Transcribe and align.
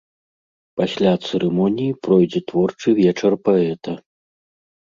Пасля 0.79 1.11
цырымоніі 1.25 1.97
пройдзе 2.07 2.41
творчы 2.53 2.89
вечар 3.01 3.33
паэта. 3.49 3.91